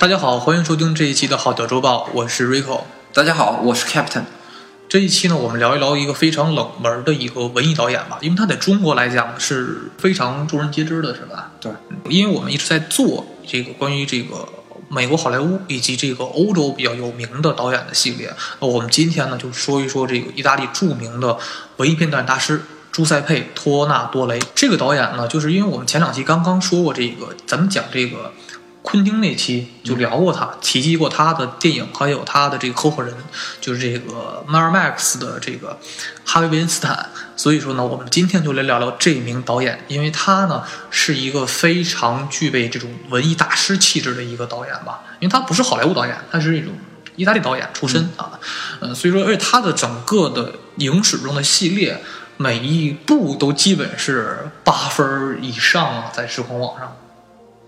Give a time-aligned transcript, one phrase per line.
[0.00, 2.82] 大家好，欢迎收听这一期的《好德周报》，我是 Rico。
[3.12, 4.22] 大家好，我是 Captain。
[4.88, 11.50] 这一期呢，我们聊一聊一个非常冷门的一个文艺导演吧，因为他在中国来讲是非常众人皆知的，是吧？
[11.60, 11.72] 对，
[12.08, 14.48] 因为我们一直在做这个关于这个
[14.88, 18.32] 美国好莱坞以及这个欧洲比较有名的导演的系列。
[18.60, 21.36] 那我们今天呢，就说一说这个意大利著名的
[21.78, 24.38] 文艺片导演大师朱塞佩·托纳多雷。
[24.54, 28.32] 这个导演呢，就是因为我们前两期刚刚说过这个，咱们讲这个。
[28.90, 33.14] 昆汀那期就聊过他，提及过他的电影，还有他的这个合伙人，
[33.60, 35.78] 就是这个 Miramax 的这个
[36.24, 37.10] 哈维·维恩斯坦。
[37.36, 45.02] 所以说呢，我们今天就来聊聊这名导演，因为他呢是一个非常具备这种文艺大师气质的一个导演吧。
[45.20, 46.72] 因为他不是好莱坞导演，他是一种
[47.16, 48.40] 意大利导演出身啊。
[48.80, 52.02] 嗯，所以说，而且他的整个的影史中的系列，
[52.38, 56.96] 每一部都基本是八分以上啊，在时空网上，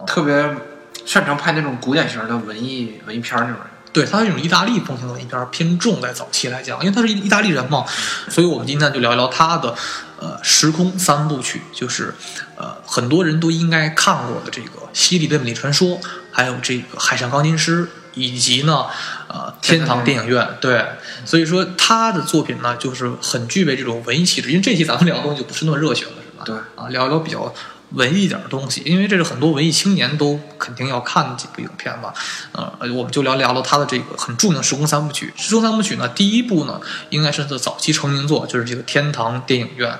[0.06, 0.69] 特别。
[1.04, 3.60] 擅长拍那种古典型的文艺文艺片那种人，
[3.92, 7.84] 对他是一种意大利风情的文艺片偏重，在早期来讲，因为他是意大利人嘛，
[8.28, 9.74] 所以我们今天就聊一聊他的
[10.18, 12.14] 呃时空三部曲，就是
[12.56, 15.96] 呃很多人都应该看过的这个《西里贝美丽传说》，
[16.30, 17.84] 还有这个《海上钢琴师》，
[18.14, 18.86] 以及呢
[19.28, 20.46] 呃天堂电影院。
[20.60, 20.84] 对，
[21.24, 24.50] 所以说他的作品呢，就是很具备这种文艺气质。
[24.50, 26.44] 因为这期咱们聊的东西就不是那么热血了，是吧？
[26.44, 27.52] 对啊，聊一聊比较。
[27.92, 32.12] 文艺点的东西，因为这是很多文艺青年都肯定要看的几部影片吧。
[32.52, 35.32] 呃，我们就聊聊了他的这个很著名的时空三部曲。
[35.36, 36.80] 时空三部曲呢，第一部呢，
[37.10, 39.90] 应该是他的早期成名作，就是这个《天堂电影院》。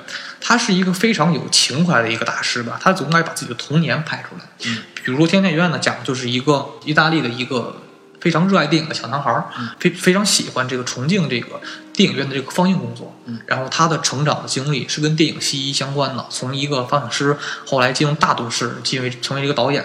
[0.41, 4.45] 他是一个非常有情怀的一个大师吧，他总该把自己的童年拍出来。
[4.67, 7.77] 嗯，比如说《天堂电影院》呢，讲的就是一个意大利的一个。
[8.21, 11.59] 非常热爱电影的小男孩儿，非非常喜欢这个重庆这个
[12.01, 13.15] 电影院的这个放映工作。
[13.27, 16.27] 嗯，然后他的成长的经历是跟电影息息相关的。
[16.31, 19.85] 从一个放映师，后来进入大都市，进为成为一个导演。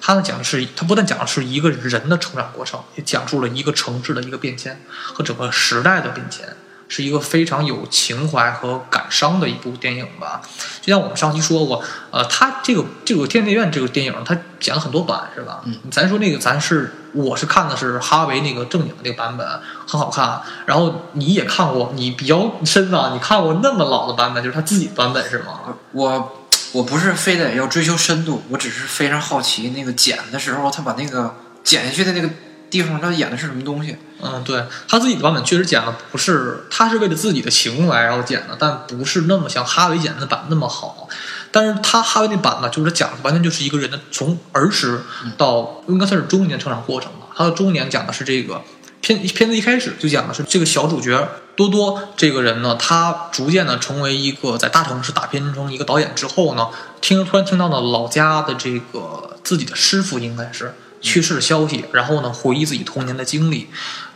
[0.00, 6.48] 他呢讲的是，他不但讲的是一个人的成长过程，也讲述了一个城市的一个变迁和整个时代的变迁。
[6.94, 10.42] 是一个非常有情怀和感伤的一部电影吧，
[10.82, 15.62] 就像我们上期说过，呃，他这个这个《天电院》这个电影，他剪了很多版，是吧？
[15.64, 19.48] 嗯，咱说那个，咱是我是看的是哈维那个正经的那个版本，
[19.86, 20.42] 很好看。
[20.66, 25.74] 然后你也看过，你比较深啊，你看过那么老的版本，就是他自己版本是吗？
[25.92, 32.28] 我我不是非得要追求深度，我只是非常好奇那个剪的时候，他把那个剪下去的那个。
[32.72, 33.94] 地方他演的是什么东西？
[34.24, 41.08] 嗯，对他自己的版本确实剪的不是，他是为了自己的情怀然后剪的，但不是那么像哈维剪的版那么好。
[41.50, 45.00] 但是他哈维那版呢，就是讲的完全就是一个人的从儿时
[45.36, 47.26] 到应该算是中年成长过程吧。
[47.36, 48.62] 他的中年讲的是这个
[49.00, 56.68] 片片子一开始就讲的是这个小主角多多这个人呢，他逐渐的成为一个在大城市打拼成一个导演之后呢，
[57.00, 60.72] 听突然听到了老家的这个自己的师傅应该是。
[61.04, 63.68] 去世的消息，然后呢，回忆自己童年的经历。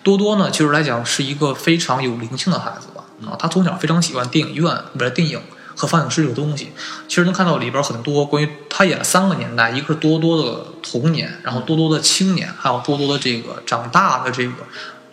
[0.07, 3.03] 多多呢，其实来讲是一个非常有灵性的孩子吧。
[3.29, 5.41] 啊，他从小非常喜欢电影院，不是电影
[5.75, 6.71] 和放映室这个东西。
[7.09, 14.53] 其实能看到里边很多关于他演了三个年代，一个是多多的童年，然后多多的青年，还有多多的这个长大的这个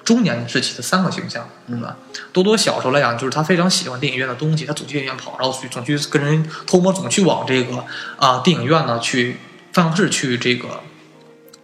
[0.05, 1.97] 中年时期的三个形象，是吧？
[2.31, 7.83] 多多小时候来讲，就是他非常喜欢电影院的东西，他总去电影院跑，然后去总去跟人偷摸，总去往这个
[8.17, 9.39] 啊电影院呢去
[9.71, 10.67] 放映室去这个。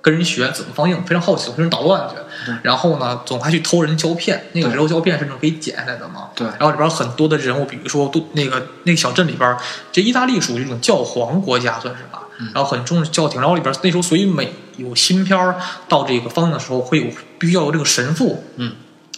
[0.02, 2.16] 跟人学怎么放映，非常好奇，总跟人捣乱去。
[2.64, 6.30] 然后呢，总还去偷人胶片，那个时候胶片是那种可以剪下来的嘛。
[6.34, 6.48] 对。
[6.48, 9.58] 然后里边很多的人物，比如说都那个那个小镇里边，
[9.92, 12.24] 这意大利属于这种教皇国家，算是吧。
[12.54, 15.58] 然后很重视教廷，然后里边那时候所以每有新片儿
[15.90, 17.08] 到这个放映的时候，会有
[17.38, 18.72] 必须要有这个神父，嗯，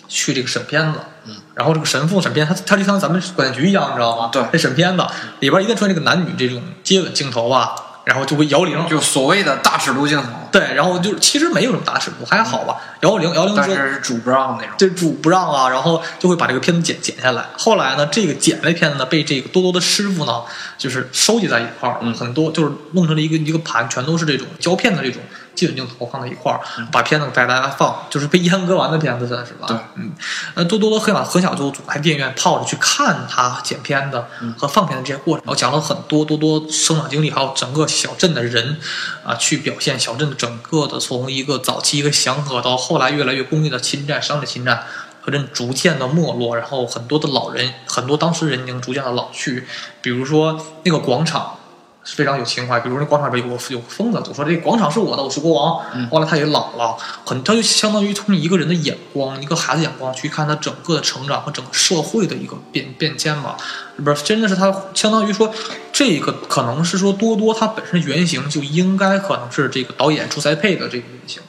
[0.08, 0.98] 去这个审片子，
[1.28, 1.36] 嗯。
[1.54, 4.30] 然后这个神父审片，他他就像咱们管局一样，你知道吗？
[4.34, 4.44] 对。
[4.52, 5.06] 这审片子
[5.42, 7.76] 里边一旦出现这个男女这种接吻镜头啊。
[8.04, 10.30] 然后就会摇铃，就所谓的大尺度镜头。
[10.52, 12.76] 对，然后就其实没有什么大尺度，还好吧。
[13.02, 14.74] 摇铃，摇铃但是主不让那种。
[14.78, 17.46] 这主不让啊，然后就会把这个片子剪剪下来。
[17.58, 20.42] 后来呢，这个剪的片子呢，被这个多多的师傅呢，
[20.78, 25.22] 就是收集在一块儿，很多就是弄成了一个一个盘，全都是这种胶片的这种。
[25.62, 26.60] 基本镜头放在一块儿，
[26.92, 29.68] 把片子带大家放，就是被阉割完的片子算是吧？
[29.68, 30.12] 对，嗯，
[30.56, 34.24] 那多多的很小很小就总在电影院泡着去看他剪片子
[34.58, 38.80] 和放片的这些过程，然后讲了很多多多生长经历，还有整个小镇的人
[39.24, 44.84] 啊，去表现小镇的整个的从一个早期一个祥和到后来越来越工业的侵占、商业侵占，
[45.22, 49.68] 和人逐渐的没落，然后很多的老人，很多当时人已经逐渐的老去，
[50.02, 51.58] 比如说那个广场。
[52.04, 55.80] 是非常有情怀，比如那广场里边有个有个疯子，总说这广场是我的，我是国王。
[56.10, 63.56] 后来他也老了，很他就相当于从一个人的眼光，一个孩子眼光去看他整个的成长和整个社会的一个变变迁吧。
[64.04, 65.54] 不是真的是他相当于说，
[65.94, 71.42] 这个可能是说多多他本身原型就应该可能是这个导演朱塞佩的这个原型，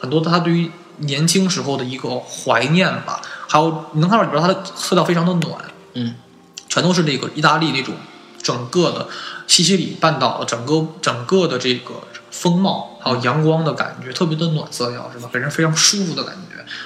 [0.00, 5.64] 很多他对于年轻时候的一个怀念吧，还有你能看到里边他的色调非常的暖，
[5.94, 6.16] 嗯，
[6.68, 7.94] 全都是这个意大利那种
[8.42, 9.08] 整个的
[9.46, 11.94] 西西里半岛的整个整个的这个
[12.30, 15.28] 风貌，还有阳光的感觉，特别的暖色调，是吧？
[15.32, 16.40] 给人非常舒服的感觉。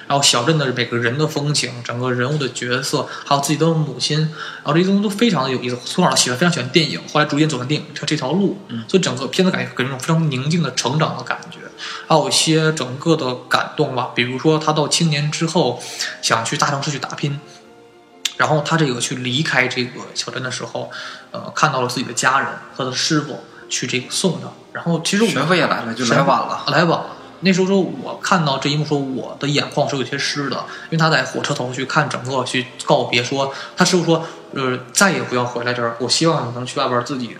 [0.08, 5.78] 然后小镇的每个人的风情，整个人物的角色，还有自己的母亲，然后这些东西都非常的有意思。
[5.84, 11.58] 从小喜欢非常喜欢电影，后来逐渐走向电影这这条路，嗯所以整个片子感觉给人一种非常宁静的成长的感觉，
[12.08, 14.12] 还有一些整个的感动吧。
[14.14, 15.78] 比如说他到青年之后，
[16.22, 17.38] 想去大城市去打拼。
[18.36, 20.90] 然后他这个去离开这个小镇的时候，
[21.30, 24.48] 呃，看到了自己的家人和他的师傅去这个送他。
[24.72, 26.64] 然后其实我学费也来了，就来晚了。
[26.68, 27.06] 来晚了。
[27.40, 37.36] 那时候说，我看到这一幕，说我的眼眶是有些湿的，因为他在火车头去看整个去告别，说他师傅说，呃，再也不要回来这儿，我希望你能去外边自己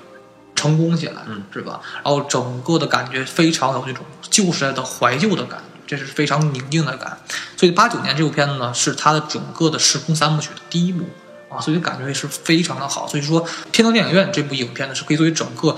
[0.55, 1.81] 成功起来，嗯，是吧？
[2.05, 7.19] 然后整个的感觉非常有那种旧时代的怀旧的感觉，这是非常宁静的感。
[7.57, 11.05] 所以八九年这部片子呢，是他的整个的时空三部曲的第一部
[11.49, 13.07] 啊，所以感觉也是非常的好。
[13.07, 15.77] 所以说，《天堂电影院》这部影片呢，是可以作为整个。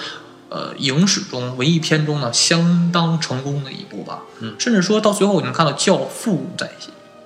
[0.49, 4.21] 呃，影史中文艺片中呢，相当成功的一部吧。
[4.39, 6.69] 嗯，甚至说到最后，你能看到《教父》在《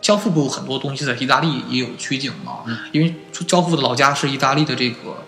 [0.00, 2.60] 教父》不有很多东西在意大利也有取景嘛？
[2.64, 5.22] 嗯，因为《教父》的老家是意大利的这个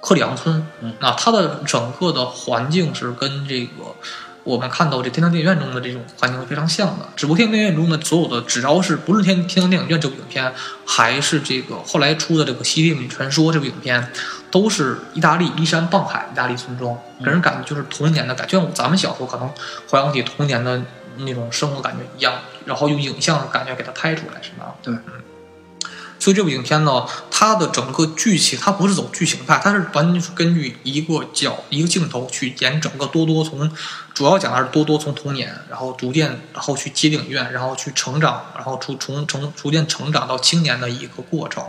[0.00, 3.94] 克里昂村，嗯，那它的整个的环境是跟这个
[4.44, 7.08] 我们看到这《天堂电影院》中的这种环境是非常像的。
[7.16, 10.52] 只不过《天堂电影院》中的所有的，只要是不是《天天堂电影院》这部影片，
[10.84, 14.08] 还是这个后来出的这个《西里传说》这部影片。
[14.50, 16.94] 都是意大利依山傍海，意大利村庄，
[17.24, 19.48] 给人感觉就是童年的感觉，就像咱们小时候可能
[19.88, 20.78] 回想起童年的
[21.16, 22.34] 那种生活感觉一样，
[22.66, 24.74] 然后用影像的感觉给它拍出来，是吗？
[24.82, 25.31] 对，嗯。
[26.22, 33.68] 所以这部影片呢，它的整个剧情，它不是走剧情派，它是完全是根据一个角、一个镜头去演整个多多从，
[34.14, 41.64] 主要讲的是多多从童年，然后逐渐，然后去接影院，然后去成长，然后逐从从逐渐成长到青年的一个过程。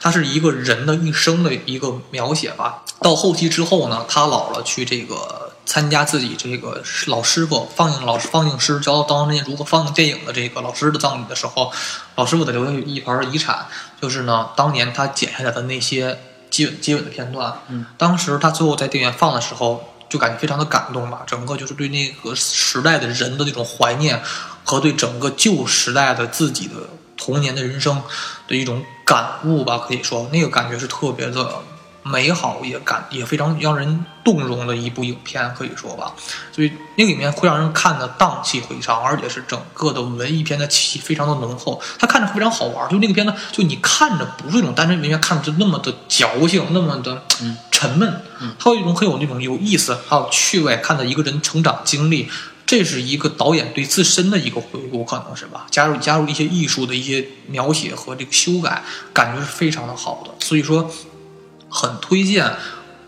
[0.00, 2.82] 它是一个人的一生的一个描写吧。
[3.02, 11.72] 到后期之后呢，他老了，去这个参加自己这个老师傅放映老师放映师教当年如何放映电影的这个老师的葬礼的时候，
[12.16, 13.68] 老师傅的留下一盘遗产，
[14.02, 16.18] 就是呢，当年他剪下来的那些
[16.50, 17.60] 接吻接吻的片段。
[17.68, 21.22] 嗯，当时他最后在电影院放的时候，就感觉非常的感动吧。
[21.24, 24.20] 整个就是对那个时代的人的那种怀念，
[24.64, 26.74] 和对整个旧时代的自己的
[27.16, 28.02] 童年的人生
[28.48, 29.78] 的一种感悟吧。
[29.86, 31.62] 可以说，那个感觉是特别的。
[32.10, 36.12] 美好也感也非常让人动容的一部影片，可以说吧。
[36.52, 41.80] 所以那个影片会让人看的荡气回肠，而且是整个的文艺片的气息非常的浓厚。
[41.98, 47.22] 它看着非常好玩，就那个片子，就你看着不是一种单纯文艺片，看着就那么的矫情，那么的
[47.70, 48.22] 沉闷。
[48.40, 52.28] 嗯，它有一种很有那种有意思，还有趣味，看到一个人成长经历。
[52.66, 55.66] 这是一个导演对自身的一个回顾，可能是吧？
[55.70, 58.82] 加入加入一些艺术的一些描写和这个修改，
[59.12, 60.32] 感觉是非常的好的。
[60.44, 60.90] 所以说。
[61.70, 62.52] 很推荐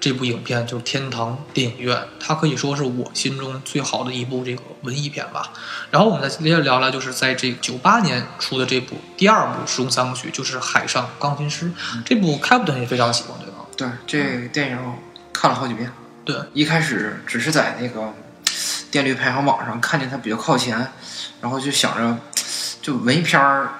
[0.01, 5.53] 这部影片，就是《天堂电影院》，它可以说是我心中最好的一部这个文艺片吧。
[5.91, 11.67] 然后我们再接着聊聊，就是在这九八年出的这部第二部时空三部曲，就是《海上钢琴师》
[12.05, 13.67] 这部，开普敦也非常喜欢，对吧？
[13.77, 14.79] 对，这电影
[15.33, 15.93] 看了好几遍。
[16.25, 18.13] 对，一开始只是在那个
[18.91, 20.93] 电驴排行榜上看见它比较靠前，
[21.41, 22.19] 然后就想着，
[22.81, 23.73] 就文艺片儿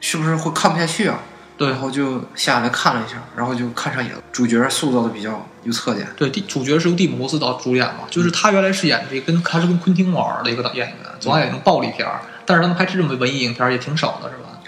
[0.00, 1.18] 是不是会看不下去啊？
[1.62, 4.18] 对，然后就下来看了一下，然后就看上瘾了。
[4.32, 6.04] 主角塑造的比较有特点。
[6.16, 14.58] 对，主角是由蒂姆·罗斯导主演嘛，就是他原来是演这跟他是跟昆汀玩的一个导演员，总爱演暴力片儿，但是他们拍这种文艺影片也挺少的，是吧？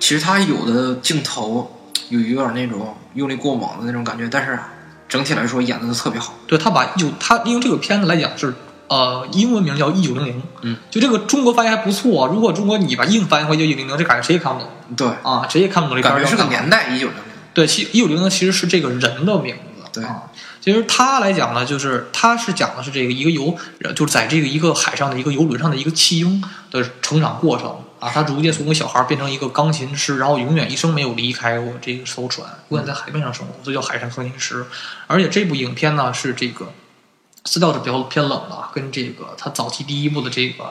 [0.00, 1.70] 其实他有的镜头
[2.08, 4.58] 有有点那种用力过猛的那种感觉，但是
[5.06, 6.32] 整体来说演的都特别好。
[6.46, 8.54] 对他把有他因为这个片子来讲是。
[8.94, 12.22] 呃，英文名叫《一九零零》，嗯，就这个中国翻译还不错。
[12.22, 14.70] 啊如果中国你把硬翻译回就一九零零，这感觉谁也看不懂。
[14.96, 17.24] 对啊，谁也看不懂这感觉是个年代一九零零。
[17.52, 20.00] 对，其一九零零其实是这个人的名字。
[20.00, 20.22] 对啊，
[20.60, 23.56] 其实他来讲呢，就是他是讲的是这个一个游，
[23.96, 28.08] 就是在这个一个海上的一个游轮上的一个弃婴的成长过程啊。
[28.14, 34.64] 他逐渐从一个小孩变成一个钢琴师，然后永远一生没有离开过这个艘船，永远在海面上生活，所以叫海上钢琴师。
[35.08, 36.68] 而且这部影片呢是这个。
[37.44, 40.64] 色调是比较偏冷的，跟这个他早期第一部的这个《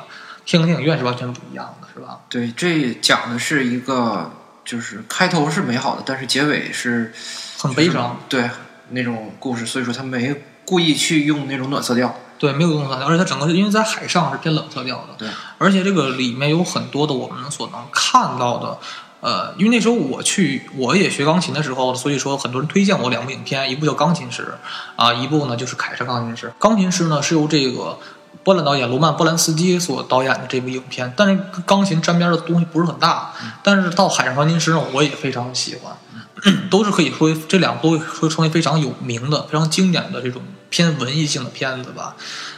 [0.46, 2.20] 天堂电影院》是完全不一样的，是吧？
[2.30, 4.32] 对，这讲的是一个，
[4.66, 7.14] 就是开头是美好的，但是结尾是
[7.58, 8.50] 很悲伤，对
[8.90, 18.78] 那种故事，所以说他没故意去用那种暖色调，对，没有用暖色调，而且它整个因为在海上是偏冷色调的，对，而且这个里面有很多的我们所能看到的。
[19.24, 24.54] 呃，因为那时候我去，我也学钢琴的时候，所以说很多人推荐我两部影片，一部叫《钢琴师》，
[25.02, 26.48] 啊，一部呢就是《凯撒钢琴师》。
[26.60, 27.98] 钢琴师呢是由这个
[28.44, 33.32] 波兰导演罗曼·波兰斯基所导演的这部影片，但是跟钢琴沾边的东西不是很大。
[33.64, 35.96] 但是到《海上钢琴师》呢，我也非常喜欢，
[36.70, 42.18] 都是可以说这两部都会成为非常有名的、非常经典的这种偏文艺性的片子吧。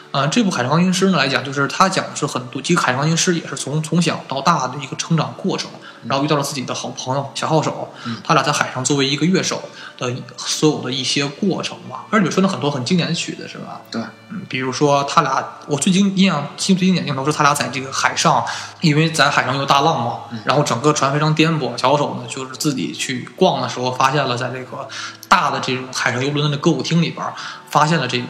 [0.09, 5.69] 啊，这部《海上钢琴师》呢来讲，就是他讲的是很多，其实海上钢琴师也是从从小到大的一个成长过程，
[6.07, 7.91] 然后遇到了自己的好朋友小号手，
[8.23, 9.61] 他俩在海上作为一个乐手
[9.97, 12.05] 的所有的一些过程吧。
[12.09, 13.81] 而且说了很多很经典的曲子，是吧？
[13.89, 18.45] 对，嗯，比如说他俩，我最经印象最经典镜头是他俩在这个海上，
[18.81, 24.87] 因为在海上有大浪嘛，然后整个船非常颠簸，小号手呢就是自己去逛的时候，发现了在这个
[25.27, 27.25] 大的这种海上游轮的歌舞厅里边，
[27.69, 28.27] 发现了这个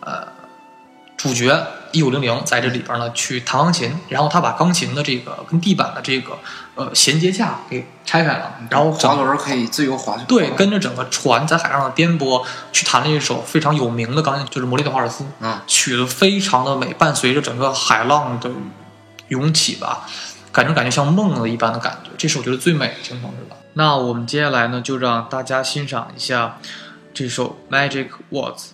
[0.00, 0.38] 呃。
[1.16, 6.38] 主角一五零零在这里边呢，去弹钢琴，然后他把钢琴的这个跟地板的这个
[6.74, 10.16] 呃衔接架给拆开了，然后滑轮可以自由滑。
[10.28, 15.24] 对，跟着整个船在海上的颠簸，去弹了一首非常有名的钢琴，就是《魔力的华尔兹》。
[15.40, 18.50] 嗯，曲子非常的美，伴随着整个海浪的
[19.28, 20.06] 涌起吧，
[20.52, 22.10] 感觉感觉像梦了一般的感觉。
[22.16, 23.56] 这是我觉得最美的情况，是吧？
[23.74, 26.58] 那我们接下来呢，就让大家欣赏一下
[27.14, 28.72] 这首《Magic Words》。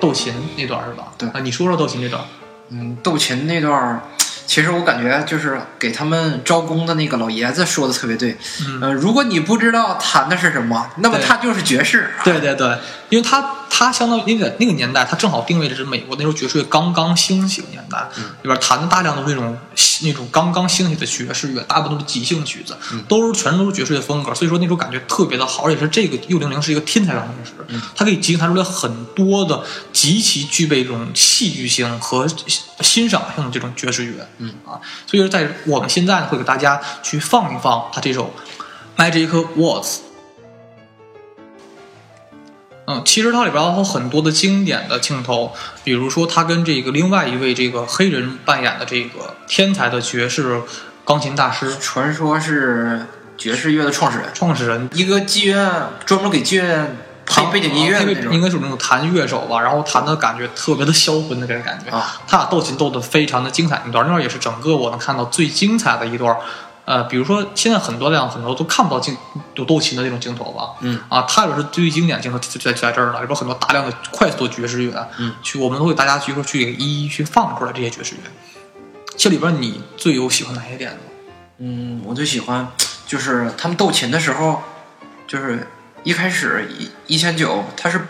[0.00, 1.12] 斗琴那段是吧？
[1.16, 2.22] 对啊，你说说斗琴那段。
[2.70, 4.02] 嗯，斗琴那段，
[4.46, 8.36] 其实我感觉就是给他们招工的那个老爷子说的特别对。
[8.82, 12.10] 嗯，如果你不知道弹的是什么，那么他就是爵士。
[12.22, 12.78] 对对对，
[13.08, 18.06] 因为他他相当于那个那个年代，他正好定位的是美国那时候爵士乐刚刚兴起的年代，
[18.42, 19.56] 里边弹的大量都是那种
[20.02, 22.76] 那种刚刚兴起的爵士乐，大部分都是即兴曲子，
[23.08, 27.57] 都是全都是爵士乐风格，所以说那时候感觉特别的好，而且是这个六零零是一个天才钢琴师，
[27.94, 32.26] 他可以即兴弹出来很多的极其具备这种戏剧性和
[32.80, 34.54] 欣赏性的这种爵士乐，嗯。
[34.64, 38.32] 啊，所以说在我们现在呢会给大家去放一放他这首
[38.96, 39.98] Magic Words。
[42.90, 45.52] 嗯，其实它里边还有很多的经典的镜头，
[45.84, 50.62] 比如说他跟这个另外一位这个黑人扮演的这个天才的爵士
[51.04, 53.06] 钢琴大师，传说是
[53.36, 54.88] 爵士乐的创始人，创始人。
[54.94, 55.70] 一个妓院
[56.06, 56.96] 专门给妓院
[57.28, 66.36] 配背景音乐的那种，应该是那种弹乐手吧，然后弹的感觉特别的销魂的这种感觉啊，他俩斗琴斗的非常的精彩那段，那段也是整个我能看到最精彩的一段。
[66.84, 69.14] 呃，比如说现在很多量很多都看不到镜
[69.56, 78.20] 有斗琴的那种镜头吧，嗯，啊，它也是最经典镜头就在就在这儿了，里边很多大量的快速的爵士乐，嗯，去我们会给大家去说去一一去放出来这些爵士乐。
[79.18, 80.98] 这里边你最有喜欢哪些点呢？
[81.58, 82.66] 嗯，我最喜欢
[83.06, 84.62] 就是他们斗琴的时候，
[85.26, 85.68] 就是
[86.08, 88.00] 一开始一一千九，他是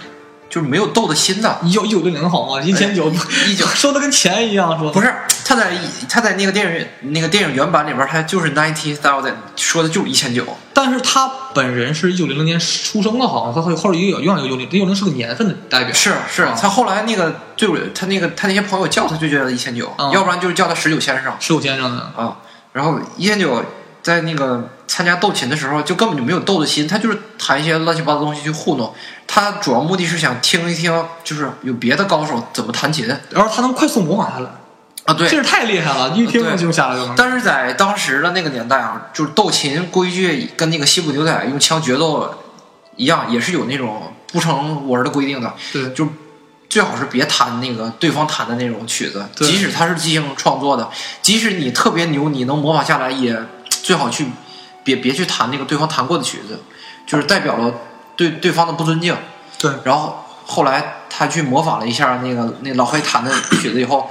[0.49, 2.63] 就是没有斗的心的，一九一九零零好吗？
[2.63, 3.11] 一千九
[3.49, 5.13] 一九 说的跟钱一样，说不是
[5.45, 5.73] 他在
[6.09, 10.45] 他在那个电影那个电影原版里边，他就是 ninety thousand，说的就是一千九。
[10.73, 15.93] 但是他本人是一九零零年出生的，好像他后后来也有用一个九零，九零是个年份的代表。
[15.93, 22.37] 是是，啊他后来那个就他那个他那些朋友叫他就叫他一千九，啊要不然就是叫他十九先生十九先生的，啊。
[22.73, 23.65] 然后一千九
[24.03, 28.93] 在那个参加斗琴的时候，就根本就没有斗的心，他就是弹一些乱七八糟东西去糊弄。
[29.29, 34.51] 他主要目的是想听一听，就是有别的高手怎么弹琴然后他能快速模仿下来，
[35.05, 35.15] 啊。
[35.15, 37.15] 对，这是太厉害了，一听就下来就。
[37.15, 42.35] 但是在当时的那个年代啊，就是斗琴规矩跟那个西部牛仔用枪决斗
[42.97, 46.09] 一样，也是有那种不成文的规定的，对，就
[46.69, 50.91] 最好是别弹那个对方弹的那种曲子，对即使他是即兴创作的，
[51.23, 54.27] 即使你特别牛，你能模仿下来，也最好去
[54.85, 56.61] 别别去弹那个对方弹过的曲子，
[57.07, 57.73] 就是代表了
[58.17, 59.17] 对对方的不尊敬。
[59.59, 63.31] 对，然后后来他去模仿了一下那个那老黑弹的
[63.61, 64.09] 曲子以后，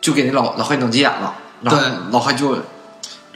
[0.00, 2.58] 就给那老老黑弄急眼了，然后对老黑就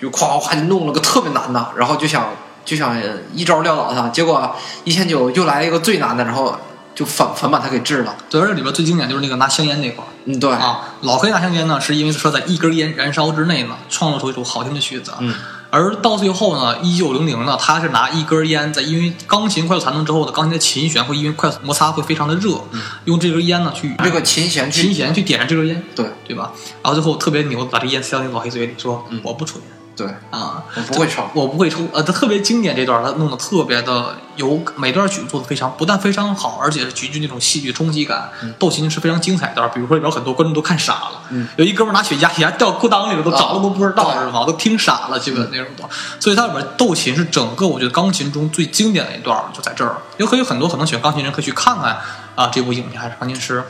[0.00, 2.30] 就夸夸夸就弄了个特别难的，然后就想
[2.64, 3.00] 就想
[3.33, 4.54] 一招撂倒他，结果
[4.85, 6.59] 一千九又来了一个最难的，然后
[6.95, 8.16] 就反反把他给治了。
[8.28, 15.12] 对，而且里边最经典就是那个拿香烟那块儿嗯，对，啊，老黑拿香烟呢，是因为说在一根烟燃烧之内呢，创作出一首好听的曲子。
[15.21, 15.33] 嗯，
[15.76, 22.59] 而到最后呢，一九零零呢，他是拿一根烟，在因为钢琴快速弹动之后呢，钢琴的琴弦会因为快速摩擦会非常的热，
[23.05, 26.50] 用这根烟呢去这个琴弦去琴弦去点燃这根烟，对对吧？
[26.83, 29.64] 然后最后特别牛，把这烟塞到那老黑嘴里，说、嗯我不抽烟
[29.96, 31.24] 对，啊，我不会抽。
[31.32, 38.28] 我不会抽，呃，他特别经典这段，他弄得特别的有每段曲做的非常，不但非常好，而且是极具那种戏剧冲击感。
[38.59, 44.44] 斗琴是非常精彩的段，比如说里边很多观众都看傻了，嗯有一哥们拿雪茄，雪茄掉裤裆里了，都找了都不知道啊是吗？
[44.46, 45.85] 都听傻了，基本那种的。
[46.20, 49.96] 所以它里边斗琴是整个我觉得钢琴中最经典的一段，就在这儿。
[50.18, 51.96] 也可以很多可能喜欢钢琴人可以去看看
[52.35, 53.64] 啊这部影片，还是钢琴师。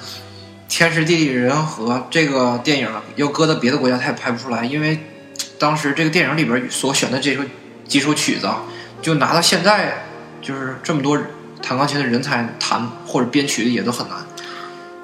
[0.69, 4.99] 天时地利人和这个电影要搁到别的国家，他也拍不出来，因为
[5.59, 7.43] 当时这个电影里边所选的这首
[7.87, 8.63] 几首曲子啊，
[9.01, 10.07] 就拿到现在，
[10.43, 11.19] 就是这么多
[11.63, 14.19] 弹钢琴的人才弹或者编曲的也都很难。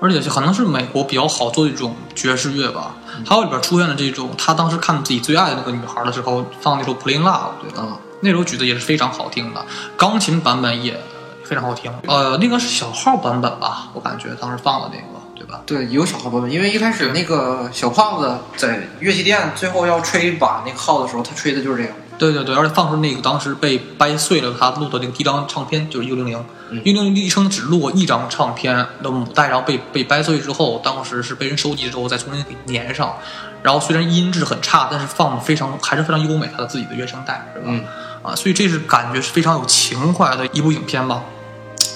[0.00, 7.22] 而且可能是美国比较好做一种爵士乐吧，还有里边出现了这种他当时看自己最爱的那个女孩的时候放那首《Plain Love》，
[7.62, 7.78] 对吧？
[7.78, 9.64] 嗯，那首曲子也是非常好听的，
[9.96, 11.00] 钢琴版本也
[11.44, 11.92] 非常好听。
[12.08, 15.62] 呃，那个是小号版本吧，我感觉当时放的那个，对吧？
[15.66, 21.94] 对，有小号版本，因为一开始那个小胖子在乐器店最后要吹一把那个号的时候，他吹的就是这个。
[22.18, 26.44] 对对对，而且放出那个当时被掰碎了，他录的那个第一张唱片就是一零零，
[26.84, 33.16] 一零零一生只录过一张唱片的母带，然后被被掰碎之后，当时是被人收集之后再重新给粘上，
[33.62, 37.64] 然后虽然音质很差，但是放的非常还是非常优美，他的自己的原声带是吧？
[37.66, 37.84] 嗯
[38.22, 41.24] 啊，所以这是感觉是非常有情怀的一部影片吧。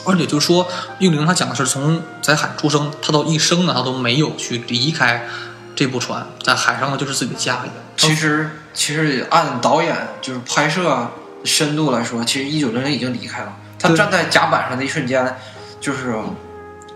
[0.07, 0.67] 而且就是说，
[0.99, 5.27] 一零他讲的是从在海出生，他到一生呢，他都没有去离开
[5.75, 7.75] 这部船，在海上呢就是自己的家一样。
[7.97, 11.11] 其实，其实按导演就是拍摄
[11.45, 13.55] 深度来说，其实一九零零已经离开了。
[13.79, 15.37] 他站在甲板上的一瞬间，
[15.81, 16.15] 就是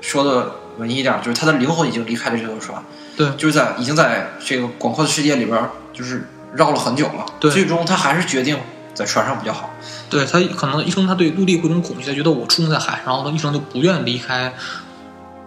[0.01, 2.83] 说的文艺一点，就是他的灵魂已经离开了这艘船，
[3.17, 7.27] 对就是在已经在这个广阔的世界里边，就是绕了很久了。
[7.39, 8.59] 对最终他还是决定
[9.01, 9.71] 在船上比较好。
[10.11, 14.53] 对他可能一生他对陆地会有一种恐惧，他觉得我出生在海上，然后他一生就不愿离开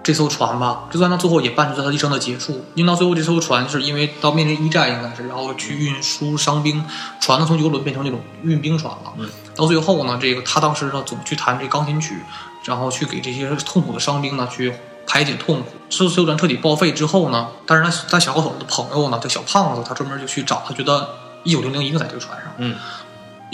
[0.02, 0.86] 这艘船吧。
[0.90, 2.66] 就算他最后也伴随着他一生的结束。
[2.74, 6.84] 因为到最后这艘船是因为到面临一战应该是，然后去运输伤兵，
[7.22, 9.14] 船呢从游轮变成那种运兵船了。
[9.18, 12.18] 嗯到最后呢，这个他当时呢总去弹这钢琴曲，
[12.64, 14.74] 然后去给这些痛苦的伤兵呢去
[15.06, 15.68] 排解痛苦。
[15.90, 21.08] 这艘船彻底报废之后呢，但是他他小高手的朋友呢叫小胖子，他专门就去找他，觉得
[21.44, 22.52] 一九零零一定在这个船上。
[22.58, 22.76] 嗯，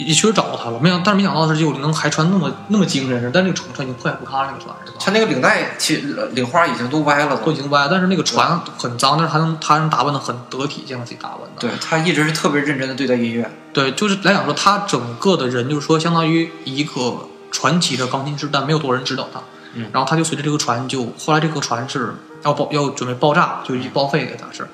[0.04, 4.96] 也确实找到他了，没想，但是没想到的是，九零零还穿那么那么精神，但那个船船已经破坏不堪了，这个船是吧？
[4.98, 7.52] 他那个领带其实领花已经都歪了都。
[7.52, 11.60] 已经歪，但是那个船很脏，但是还能他能打扮的很得体，这样自己打扮的。
[11.60, 13.50] 对他一直是特别认真的对待音乐。
[13.72, 19.40] 对，就是来讲说，他整个的人就是说，相当于一个传奇的钢琴师，但没有多少人知道他。
[19.74, 24.66] 嗯然后他就随着这个船就，后来这个船是要爆要准备爆炸，就已经报废给他是。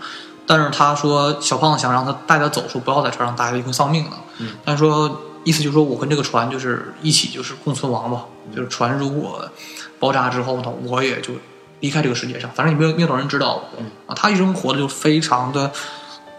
[0.46, 4.10] 但是他说小胖子想让他带他走，说不要在船上待了，一会丧命的。
[4.38, 9.50] 嗯，但是说意思就是说我跟这个船就是一起就是共存亡吧，就是船如果
[9.98, 11.34] 爆炸之后呢，我也就
[11.80, 13.62] 离开这个世界上，反正也没有没有多少人知道我。
[13.78, 15.72] 嗯啊，他一生活的就非常的，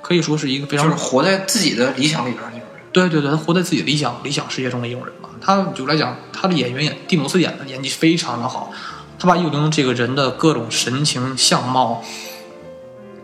[0.02, 2.84] 可以说是一个非常就是活在自己的理想里边儿那种人。
[2.94, 5.30] 对对对，他活在自己的理想理想世界中的一种人嘛。
[5.40, 8.72] 他就来讲，他的演员演蒂姆斯演的演技非常的好，
[9.20, 12.04] 他把一九零这个人的各种神情相貌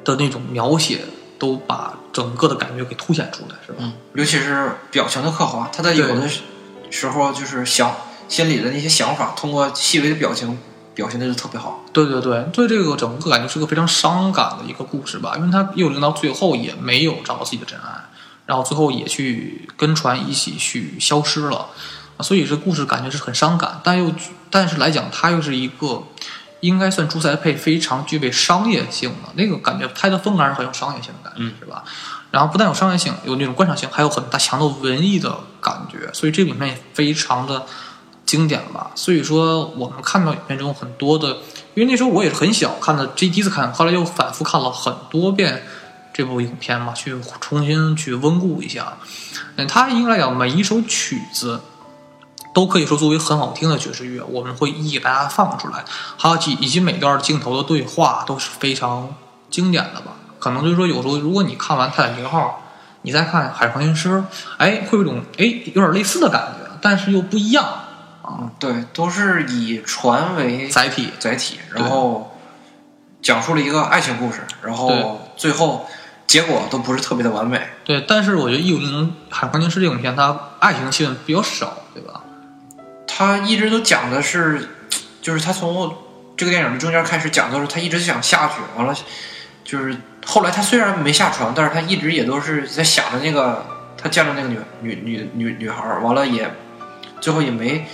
[0.04, 1.02] 的那种描写
[1.40, 3.80] 都把整个的感觉给凸显出来，是吧？
[3.80, 6.30] 嗯，尤其是表情的刻画，他在有的
[6.90, 7.96] 时候就是想
[8.28, 10.58] 心里的那些想法，通过细微的表情
[10.94, 11.84] 表现的就特别好。
[11.92, 18.10] 对对对，对这个整个感觉是个非常伤感的一个故事吧，因为他幽灵到最后也没有找到自己的真爱，
[18.46, 21.68] 然后最后也去跟船一起去消失了，
[22.22, 24.14] 所以这故事感觉是很伤感，但又
[24.50, 26.04] 但是来讲，它又是一个
[26.64, 31.84] 应该算朱塞佩非常具备商业性的那个感觉，拍的风格还是很有商业性的感觉，是吧？
[32.32, 37.66] 然后不但有商业性，有那种观赏性，还有很大强的文艺的感觉，所以这个影片也非常的
[38.26, 38.92] 经典吧。
[38.96, 41.40] 所以说，我们看到影片中很多的，
[41.74, 45.64] 因为那时候我也是很小看的，这第一次看，后来又反复看了很多遍
[46.14, 48.94] 这部影片嘛，去重新去温故一下。
[49.58, 51.60] 嗯，它应该来讲，每一首曲子
[52.54, 55.84] 都可以说作为很好听的爵士乐，我们会一一给大家放出来，
[56.18, 59.16] 还有以及每段镜头的对话都是非常
[59.50, 60.14] 经典的吧。
[60.40, 62.64] 可能就是说，有时候如果你看完《泰坦尼克号》，
[63.02, 64.10] 你再看《海上钢琴师》，
[64.58, 67.66] 哎，会有一种哎有点类似的感觉，但是又不一样
[68.22, 68.52] 啊。
[68.60, 72.38] 对，都是以船为载体，载体，然后
[73.22, 75.88] 讲述了一个爱情故事，然后最后
[76.28, 77.62] 结果都不是特别的完美。
[77.84, 82.22] 对，但是我觉得《一五零海上钢琴师》这种片，它爱情戏份比较少，对吧？
[83.16, 84.70] 他一直都讲的是，
[85.22, 85.96] 就是他从
[86.36, 88.96] 这个电影的中间开始讲的时候，他一直想下去，完了
[89.64, 89.96] 就是
[90.26, 93.64] 后来他虽然没下床，但是他一直也都是在想着那个
[93.96, 96.52] 他见着那个女女女女女孩，完了也
[97.22, 97.86] 最后也没，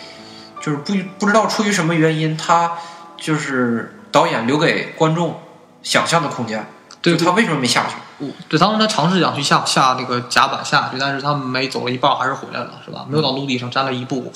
[0.62, 2.78] 就是不不知道出于什么原因，他
[3.18, 5.38] 就是导演留给观众
[5.84, 6.66] 想象的空间，
[7.02, 8.32] 对他为什么没下去？
[8.48, 13.06] 对，当时他尝试想去下下那个甲板下去，但是他没走了一半还是回来了，是吧？
[13.10, 14.32] 没有到陆地上站了一步。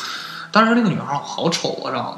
[0.54, 2.18] 但是那个女孩好丑啊，知道吗？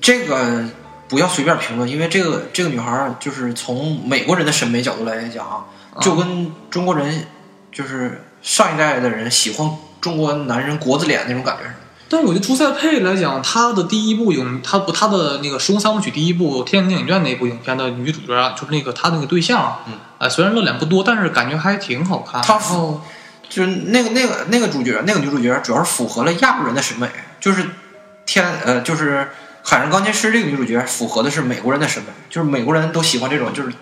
[0.00, 0.64] 这个
[1.08, 5.64] 不要随便评论，因为这个这个女孩就是从美国人的审美角度来讲啊，
[6.00, 7.26] 就跟中国人
[7.72, 11.76] 就是上一代的人喜欢中国男人国字脸那种感觉似的。
[12.08, 22.40] 但是我觉得朱塞佩来讲，他的第一部影，他不他的那个《时空三部曲》第一部《天津电影院》那部影片的女主角，就是那个他那个对象，嗯，呃，虽然露脸不多，但是感觉还挺好看。
[22.42, 23.00] 她符，
[23.48, 27.08] 就是那个那个那个主角，那个女主角主要是符合了亚洲人的审美，
[27.40, 27.64] 就是
[28.24, 29.18] 天呃，就是
[29.62, 33.72] 《海上钢琴师》这个女主角符合的是美国人的审美，就是美国人都喜欢这种，就是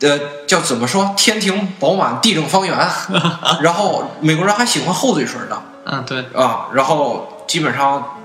[0.00, 2.76] 呃叫怎么说，天庭饱满，地正方圆，
[3.62, 7.34] 然后美国人还喜欢厚嘴唇的，嗯，对，啊，然后。
[7.48, 8.18] 基本上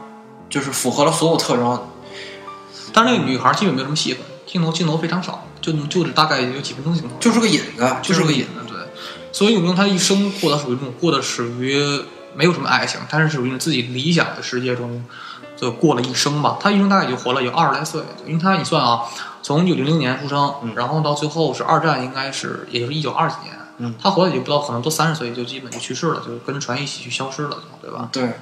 [0.49, 1.87] 就是符合了所有特征，
[2.91, 8.72] 但是那个女孩基本没有什么戏份，镜头镜头非常少，就就是大概有几分钟镜头，就是个引子，就是个引子。
[9.33, 12.01] 对，所以有没有他一生过得属于这种过得属于
[12.35, 15.03] 没有什么爱情，但是属于自己理想的世界中
[15.55, 16.57] 就过了一生吧。
[16.59, 19.03] 他一生大概也就活了有二十来岁，因为他你算啊，
[19.41, 28.09] 从一九零零年出生，然后到最后是二战，应该是也就是一九二几年，嗯，他活了也不到可能都三十岁就基本就去世了，就跟船一起去消失了，对吧？
[28.11, 28.33] 对。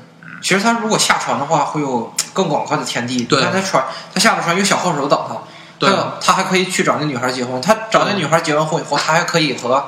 [0.42, 3.26] 其实他如果下船的话，会有更广阔的天地。
[3.26, 5.36] 对，他船，他下了船有小号手等他。
[5.78, 5.88] 对，
[6.20, 7.62] 他还可以去找那女孩结婚。
[7.62, 9.86] 他找那女孩结完婚以后，他还可以和，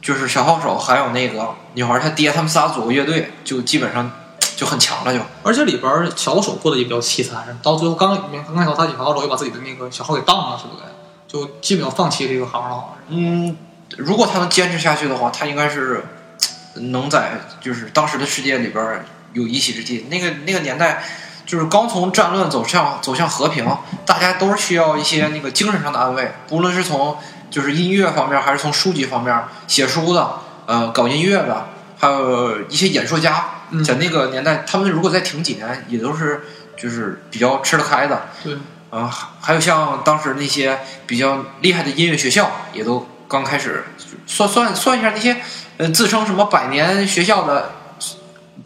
[0.00, 4.10] 就是小号手还有那个女孩她爹他们仨组个乐队，就基本上
[4.56, 5.12] 就很强了。
[5.12, 8.10] 就而且里边小号手过得也比较凄惨，到最后刚
[8.44, 10.82] 刚开头他小号手又把自己的那个小号给当了，是不是？
[11.26, 12.84] 就基本上放弃这个行了。
[13.08, 13.56] 嗯，
[13.96, 16.04] 如果他能坚持下去的话，他应该是
[16.74, 19.04] 能在就是当时的世界里边。
[19.32, 20.06] 有一席之地。
[20.10, 21.04] 那个那个年代，
[21.46, 23.64] 就是刚从战乱走向走向和平，
[24.04, 27.16] 大家都是需要一些那个精神上的安慰，不论是从
[27.50, 31.66] 就是音乐方面，还是从书籍方面，写书的，呃，搞音乐的，
[31.98, 33.44] 还有一些演说家，
[33.84, 36.42] 在那个年代，他们如果再挺几年，也都是
[36.76, 38.28] 就是比较吃得开的。
[38.42, 38.56] 对，
[38.90, 39.10] 啊，
[39.40, 43.84] 还有像当时那些比较厉害的音乐学校，也都刚开始
[44.26, 45.36] 算算算一下那些，
[45.78, 47.72] 呃，自称什么百年学校的。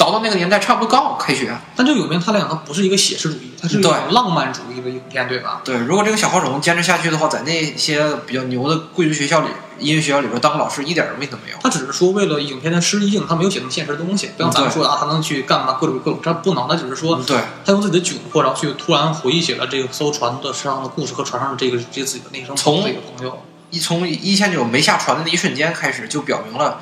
[0.04, 1.56] 倒到那个年代，差不多刚好开学。
[1.74, 5.62] 但就有名，他来讲，它不是一个写实主义，它是一种浪漫主义的影片，对吧？
[5.64, 5.78] 对。
[5.78, 11.56] 如果这个小号手能坚持下去的话，在那些比较牛的贵族学校里、音乐学校里边当个老师，一点问题都没有。
[11.62, 14.30] 他只是说为了影片的诗意性，他没有写那么现实的东西。
[14.36, 15.78] 不像咱们说的啊，他能去干嘛？
[15.80, 16.68] 各种各种，这不能。
[16.68, 23.42] 他只是说，对，他用自己的窘迫，然后去突然回忆起了这个艘船的上的故事和船上的这个这自己的那生从这个朋友。
[23.70, 26.80] 一从一千九没下船的那一瞬间开始，就表明了。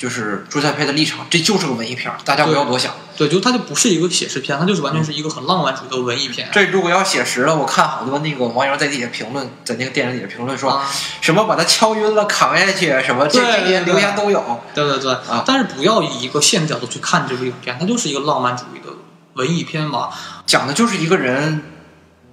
[0.00, 2.94] 就是朱塞佩的立场，这就是个文艺片，大家不要多想。
[3.18, 6.48] 对，就它就不是一个写实片，它就是完全是一个很浪漫主义的文艺片。
[6.50, 10.82] 这如果要写实了，我看好多那个网友在底下评论，在那个电影底下评论说，
[11.20, 14.62] 什么把他敲晕了扛下去，什么这这些留言都有。
[14.74, 15.44] 对对对，啊！
[15.46, 18.94] 但是不要以一个现实角度去看这部影片，它就是一个浪漫主义的
[19.34, 20.08] 文艺片嘛，
[20.46, 21.62] 讲的就是一个人，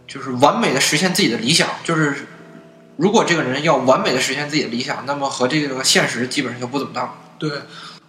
[0.08, 2.30] 就是完美的实现自己的理想，就是
[2.96, 7.14] 如果这个人要完美的实现自己的理想，那么和这个现实基本上就不怎么搭。
[7.38, 7.62] 对，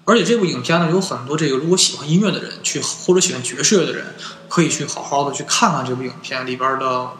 [0.04, 4.14] 而且这部影片呢，有很多这个如果喜欢音乐的人去，或者喜欢爵士乐的人，
[4.48, 7.10] 可以去好好的去看看这部影片里边的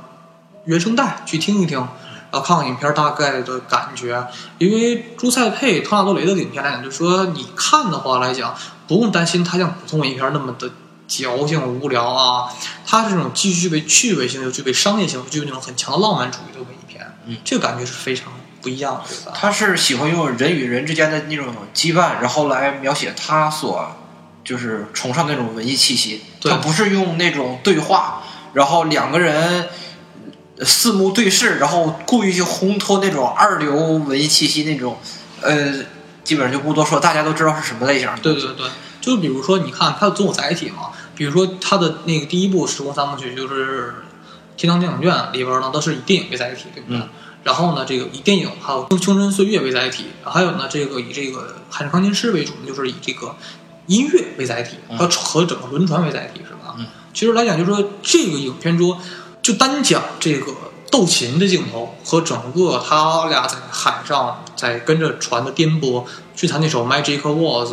[0.65, 1.89] 原声带，去听一听，然
[2.33, 4.27] 后看看影片大概的感觉。
[4.59, 8.55] 因为朱塞佩·托纳多雷的影片来讲，就是说你看的话来讲，
[8.87, 10.71] 不用担心它像普通文艺片那么的
[11.07, 12.53] 矫情无聊啊，
[12.87, 17.15] 它是这种既具备趣味性又具备商业性，具备那种很强的浪漫主义的文艺片。
[17.27, 19.33] 嗯，这个感觉是非常不一样，对吧？
[19.35, 23.91] 他是喜欢用人与人之间的那种羁绊，然后来描写他所
[24.45, 26.23] 就是崇尚那种文艺气息。
[26.43, 29.69] 他不是用那种对话，然后两个人
[30.63, 34.99] 四目对视，然后故意去烘托那种二流文艺气息那种，
[35.41, 35.85] 呃，
[36.25, 38.09] 基本上就不多说，大家都知道是什么类型。
[38.23, 38.67] 对对对，
[39.01, 43.89] 就比如说，你看它总有载体嘛，比如说他的那个第一部《时空三部曲》就是
[44.57, 46.99] 《天堂电影院》里边呢，都是以电影为载体，对不对？
[46.99, 47.09] 嗯
[47.49, 53.35] 然后呢，这个以电影还有青春岁月为载体，还有呢，这个以这个海上钢琴师为主，就是以这个
[53.87, 56.75] 音乐为载体，和和整个轮船为载体，是吧？
[56.79, 59.01] 嗯其实来讲，就是说这个影片中，
[59.41, 60.53] 就单讲这个
[60.91, 66.05] 斗琴的镜头和整个他俩在海上在跟着船的颠簸
[66.37, 67.73] 去弹那首《Magic Waltz》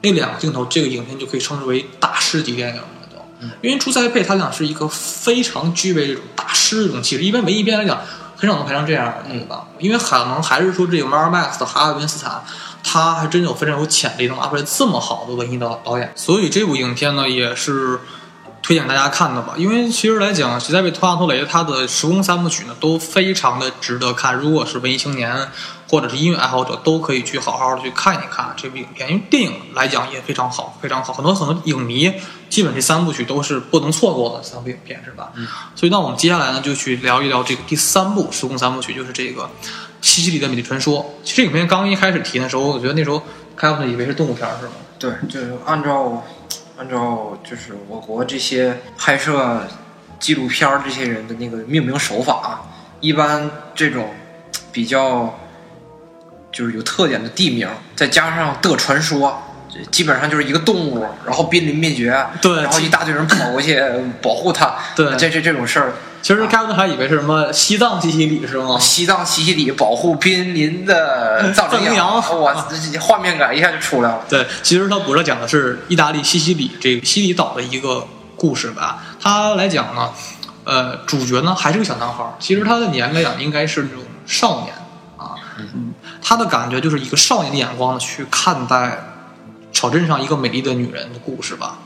[0.00, 3.18] 那两个镜头，这个影片就可以称之为大师级电影了都。
[3.40, 8.00] 嗯因为朱塞佩他俩是一个非常具备这种大师这种气质，一般文艺片来讲
[8.42, 9.64] 很少能拍成这样的，对吧？
[9.78, 12.42] 因为可能还是说这个 Mar Max 的哈尔滨斯坦，
[12.82, 18.00] 他还真有非常有潜力，能拉出来这么好的文艺导导演，所以这部影片呢也是。
[18.64, 24.36] 推荐大家看的吧，因为其实来讲，实在被托阿托雷他的时空三部曲呢都非常的值得看。
[24.36, 25.48] 如果是文艺青年
[25.92, 29.10] 或者是音乐爱好者，都可以去好好的去看一看这部影片。
[29.10, 31.12] 因为电影来讲也非常好，非常好。
[31.12, 32.10] 很多很多影迷
[32.48, 35.30] 基本这三部曲都是不能错过的三部影片，是吧？
[35.34, 35.46] 嗯。
[35.76, 39.50] 所以那我们接下来呢就去聊一聊这个第三部时空三部曲，就是这个
[40.00, 41.04] 西西里的美丽传说。
[41.22, 43.22] 其实影片刚一开始提的时候，我觉得那时候
[43.54, 44.72] 开普以为是动物片儿，是吗？
[44.98, 46.24] 对，就是按照
[46.78, 49.60] 按照就是我国这些拍摄
[50.18, 52.62] 纪录片儿这些人的那个命名手法啊，
[53.00, 54.08] 一般这种
[54.72, 55.38] 比较
[56.52, 59.42] 就是有特点的地名，再加上的传说，
[59.90, 63.82] 基本上就是一个动物，然后濒临灭绝，对然后一大堆人跑过去
[64.20, 68.78] 保护它，对这这这种事儿，其实开普还以为是什么西藏西西里，是吗？
[68.78, 74.20] 西藏西西里保护濒临的藏羚羊哇，这这画面感一下就出来了。
[74.28, 79.02] 对，其实它不是讲的是意大利西西里这个西里岛的一个故事吧。
[79.20, 80.10] 它来讲呢，
[80.64, 84.74] 呃，主角呢还是个小男孩儿，其实他的年龄来讲应该是那种少年
[85.16, 85.91] 啊，嗯，
[86.22, 88.98] 他的感觉就是一个少年的眼光呢去看待
[89.72, 91.78] 小镇上一个美丽的女人的故事吧。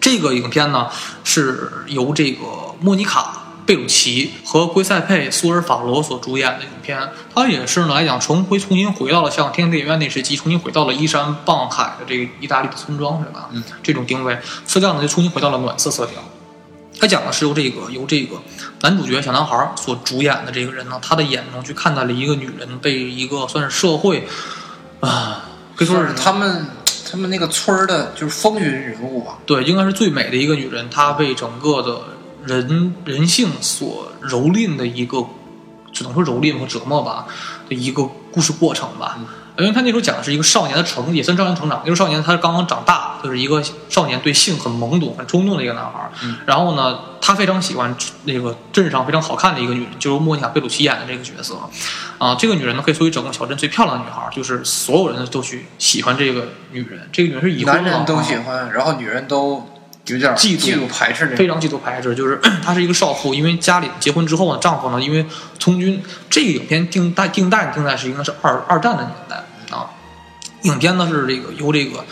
[0.00, 0.88] 这个影片呢
[1.24, 3.44] 是由这个莫妮卡。
[3.68, 6.98] 贝鲁奇和圭塞佩·苏尔法罗所主演的影片，
[7.34, 13.50] 它也是呢来讲重回重新回到了像天堂电影院那时期，重新回到了依山傍海的这个意大利的村庄，对吧？
[13.52, 16.14] 嗯，这种定位色调呢就重新回到了暖色色调。
[17.00, 18.36] 它讲的是由这个由这个
[18.80, 24.26] 男主角小男孩所主演的这个人呢，他的眼中去看待了一个女人被一个算是社会
[25.00, 26.66] 啊，可以说是他们
[27.08, 29.38] 他们那个村儿的就是风云人物吧。
[29.46, 32.00] 对，应该是最美的一个女人，她被整个的
[32.44, 35.24] 人人性所蹂躏的一个，
[35.92, 37.26] 只能说蹂躏和折磨吧
[37.68, 39.18] 的一个故事过程吧。
[39.58, 41.82] 因为他那时候讲的是一个少年的成，也算少年成长。
[41.84, 46.08] 那个少年他刚刚长大，就是一个少年对性很懵懂、很冲动的一个男孩
[46.46, 47.94] 然后呢，他非常喜欢
[48.24, 51.58] 那个镇上非常好看的一个女人，就是莫妮卡·贝鲁奇演的这个角色。
[52.18, 57.08] 啊，这个女人呢，可以作为整个小镇最漂亮的女孩儿，就是所有人都去喜欢这个女人。
[57.12, 59.68] 这个女人是已婚，男人都啊喜欢，然后女人都
[60.06, 61.34] 有点嫉妒嫉妒排斥。
[61.36, 65.26] 非常嫉妒排斥，就是 她是一个少妇，因为家里结婚之后呢，丈夫呢因为
[65.58, 69.44] 从军，这个影片定代定代定在是应该是二二战的年代啊。
[70.68, 72.04] 影片呢是这个由这个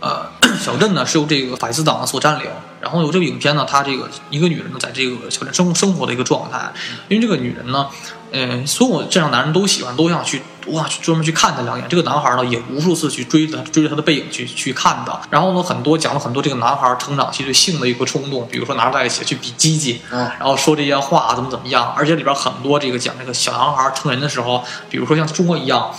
[0.00, 0.26] 呃
[0.60, 2.46] 小镇呢是由这个法西斯党所占领，
[2.80, 6.72] 然后由这个影片呢，她这个一个女人呢在这个小镇生生活的一个状态，
[7.08, 7.88] 因为这个女人呢，
[8.32, 11.86] 呃，所有镇上男人都喜欢，都想去都想去专门去看她两眼。
[11.88, 25.94] 这个男孩呢也无数次去追着她追着她的背影去去看的，然后呢很多讲了很多这个男孩成长期对性的一个冲动，比如说拿着在一起去比鸡鸡，嗯然后说这些话怎么怎么样，而且里边很多这个讲这个小男孩成人的时候，比如说像中国一样，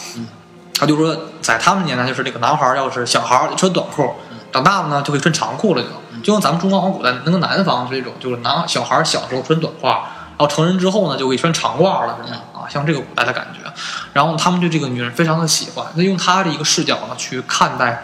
[0.75, 4.13] 他就说在他们年代就是这个男孩要是小孩就穿短裤，
[4.51, 5.87] 长大了呢就可以穿长裤了就，
[6.23, 12.37] 就像咱们中国和古代那个南方这种，就是男小孩小时候穿短褂，然后成人之后呢就可以穿长褂了，是吗？
[12.53, 13.71] 啊，像这个古代的感觉，
[14.13, 18.03] 然后他们对这个女人非常的喜欢，那用他的一个视角呢去看待，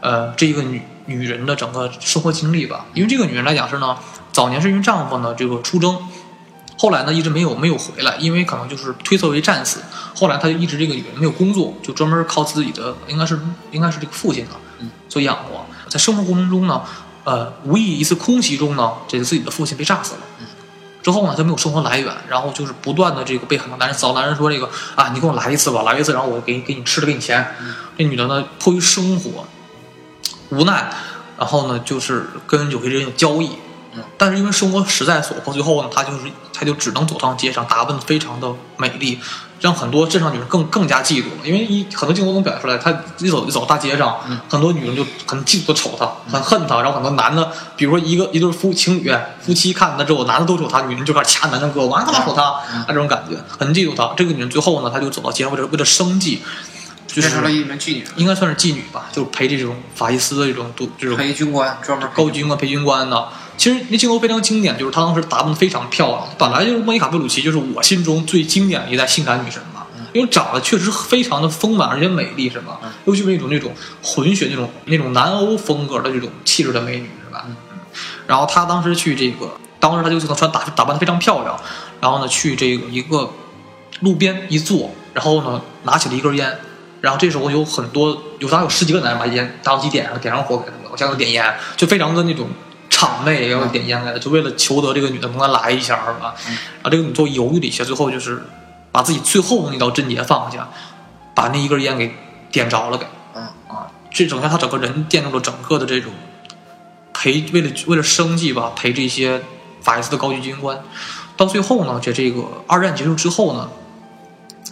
[0.00, 3.96] 呃，这一个女女人的整个生活经历吧，因为这个女人来讲是呢，
[4.30, 5.98] 早年是因为丈夫呢这个出征。
[6.80, 9.80] 后来呢一直没有没有回来，因为可能就是推测为战死。
[10.14, 13.38] 后来他就一直这个女人没有工作，就专门靠自己的应该是
[13.70, 15.66] 应该是这个父亲啊，嗯，做养活。
[15.90, 16.82] 在生活过程中呢，
[17.24, 20.20] 呃，无意一次空袭中呢，这个自己的父亲被炸死了。
[20.40, 20.46] 嗯
[21.02, 27.54] 之后呢，他没有生活来源，然后就是不断的这个被很多男人骚，男人说这个啊，你给我来一次吧，来一次，然后我给给你吃的，给你钱。
[27.96, 29.46] 这女的呢，迫于生活
[30.50, 30.90] 无奈，
[31.38, 33.50] 然后呢，就是跟有些人有交易。
[33.94, 36.20] 嗯，但是因为生活实在所迫，最后呢，她就是
[36.52, 39.18] 她就只能走上街上，打扮的非常的美丽，
[39.60, 41.44] 让很多镇上女人更更加嫉妒了。
[41.44, 52.42] 因为一很多镜头能表现出来，她一走一走大街上，嗯很多女人就很嫉妒的瞅她，很恨她，然后很多男的，比如说一个一对夫情侣夫妻看她之后，男的都瞅她，女人就开始掐男的胳膊，啊干嘛瞅她？
[52.72, 54.12] 嗯啊这种感觉很嫉妒她。
[54.16, 56.40] 这个女人最后呢，她就走到街上，为了为了生计，
[57.08, 63.28] 就是变成了一名妓女，应该算是妓女吧，就是陪这种法西斯的这种都这种陪军官专门高军官、陪军官的。
[63.60, 66.26] 其实那镜头非常经典，就是她当时打扮的非常漂亮。
[66.38, 72.80] 本来就是莫妮卡贝鲁奇，就是我心中最经典的一代性感女神嘛，因为长得确实非常的丰满而且美丽，是吧？
[72.82, 77.44] 嗯又具备一种那种混血那种那种南欧风格的这种气质的美女，是吧？
[77.48, 77.56] 嗯
[78.26, 81.54] 然后她当时去这个，当时她就穿打打扮的非常漂亮，
[82.00, 83.30] 然后呢去这个一个
[84.00, 86.50] 路边一坐，然后呢拿起了一根烟，
[87.02, 92.48] 然后这时候有很多有大概有十几个男人把烟打火机点上，点上火给他们，我想要点烟，就非常的那种
[93.00, 96.34] 谄媚，要点烟来的，就为了求得这个女的能来来一下，是吧？
[96.46, 96.52] 嗯。
[96.82, 98.42] 然后这个女最后犹豫了一下，最后就是
[98.92, 100.68] 把自己最后的那道贞节放下，
[101.34, 102.14] 把那一根烟给
[102.52, 103.06] 点着了，给。
[103.34, 103.42] 嗯。
[103.68, 106.12] 啊，这整下他整个人陷入了整个的这种
[107.14, 109.40] 陪为了为了生计吧，陪这些
[109.80, 110.78] 法西斯的高级军官，
[111.38, 113.70] 到最后呢，这这个二战结束之后呢，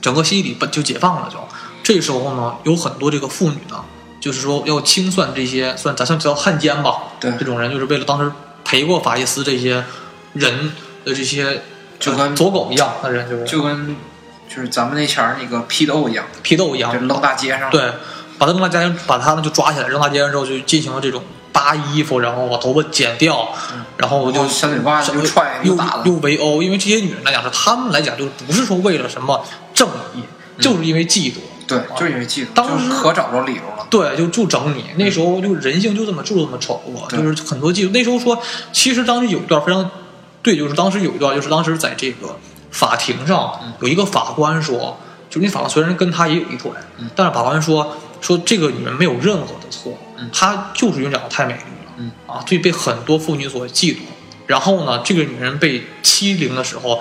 [0.02, 1.38] 整个西西里本就解放了就，
[1.82, 3.82] 这时候呢，有很多这个妇女呢，
[4.20, 7.32] 就是说要清算这些算咱算叫汉奸吧，对。
[7.38, 8.30] 这种人就是为了当时
[8.64, 9.84] 陪过法西斯这些
[10.32, 10.72] 人
[11.04, 11.62] 的这些
[11.98, 13.44] 就跟走狗一样的人，就是。
[13.44, 13.96] 就跟
[14.48, 16.90] 就是咱们那前儿那个批斗一样，批斗一样。
[16.90, 17.92] 就，扔大街上，对，
[18.38, 23.46] 把他扔大街上，把他们就抓起来扔大街上之后，就进行了这种扒衣服，然后把头发剪掉，
[23.98, 30.22] 然后就然后扇嘴巴子又踹又又打的又围殴，因为这些女人来讲是他们来讲就是不是说为了什么正义，
[30.58, 31.34] 就是因为嫉妒。
[31.66, 33.77] 对，就是因为嫉妒，当时可找着理由了。
[33.90, 34.84] 对，就就整你。
[34.96, 37.90] 那时候就人性就这么就这么丑恶，就是很多嫉妒。
[37.90, 38.40] 那时候说，
[38.72, 39.90] 其实当时有一段非常
[40.42, 42.36] 对，就是当时有一段，就是当时在这个
[42.70, 44.98] 法庭上嗯有一个法官说，
[45.30, 53.98] 就是那法官虽然跟他也有一腿，嗯但是法官说说这个女人没有任何的错，嗯她就是因为长得太美丽了，嗯啊，所以被很多妇女所嫉妒。
[54.46, 57.00] 然后呢，这个女人被欺凌的时候，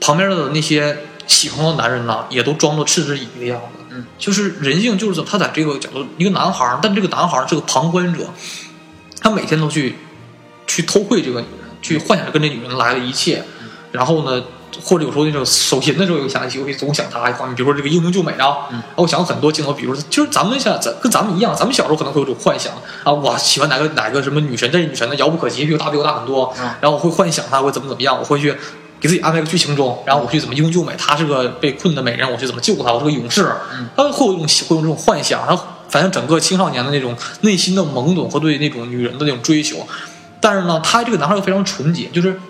[0.00, 0.96] 旁边的那些
[1.26, 3.83] 喜欢的男人呢，也都装作嗤之以鼻的样子。
[3.94, 8.26] 嗯，就是人性就是他在这个角度，一个男孩儿，但这个男孩儿是个旁观者，
[9.20, 9.96] 他每天都去
[10.66, 13.44] 去偷窥这个女人，去幻想着跟这女人来的一切，
[13.92, 14.42] 然后呢，
[14.82, 18.78] 或者有时候那种手淫的时候，有想起，我会总想她一方面，比如说这个英雄救美啊，嗯。
[18.78, 22.72] 然后我想很多镜头，比如说就是咱们像咱跟咱们一样，咱们小时候可能会有这种幻想
[23.04, 26.64] 啊，我喜欢哪个哪个什么女神，这女神呢遥不可及，比我大比我大很多，嗯。
[26.80, 28.56] 然后我会幻想她会怎么怎么样，我会去。
[29.04, 39.86] 给自己安排个剧情中，然后我去怎么英雄救美，她是个被困的美人，我去怎么救她，我是个勇士，嗯他会有一种会有这种幻想，然后反正整个青少年的那种内心的懵懂和对那种女人的那种追求，
[40.40, 42.40] 但是呢，他这个男孩又非常纯洁，就是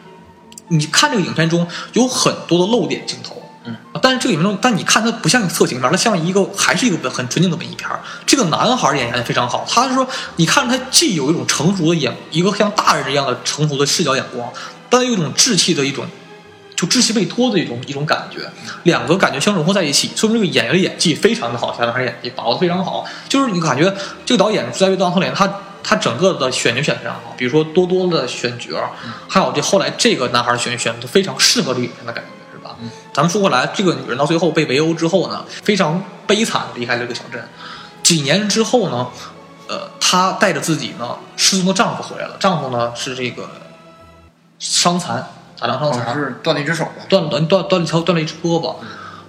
[0.69, 7.91] 你看这个影片中有很多的露点镜头，嗯，但是这个影片中，但你看它不像个色情片，它像一个还是一个很纯净的文艺片。
[8.25, 14.49] 这个男孩演员也非常好，他是说你看他既有一种成熟的眼，一个像大人一样的成熟的视角眼光，
[14.89, 16.07] 但又有一种稚气的一种。
[16.85, 18.41] 就稚气未脱的一种一种感觉，
[18.83, 23.05] 两个感觉相融合在一起，说明这个演员的演技非常的好，小男孩演技把握的非常好。
[23.29, 23.95] 就是你感觉
[24.27, 25.51] 这个导演在为当特脸，他
[25.83, 28.77] 他整个的选角选的非常好，比如说多多的选角，
[29.29, 32.77] 还有这后来这个男孩的选角选的都非常适合这个影片的感觉，是吧？
[32.81, 37.41] 嗯咱们说回来，这个女人到最后被围殴之后呢，非常悲惨的离开了这个小镇。
[38.03, 39.09] 几年之后呢，
[39.69, 43.49] 呃，她带着自己呢失踪的丈夫回来了，丈夫呢是这个
[44.59, 45.25] 伤残，
[45.59, 46.93] 打量伤残，好像是断了一只手吧？
[47.09, 48.77] 断断断断了一条断了一只胳膊。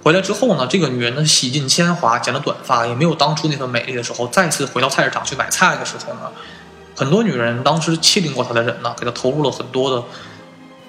[0.02, 4.28] 回来之后呢，这个女人呢洗尽铅华，剪了短发，也没有当初那份美丽的时候。
[4.28, 6.30] 再次回到菜市场去买菜的时候呢，
[6.94, 10.04] 很多女人当时欺凌过她的人呢，给她投入了很多的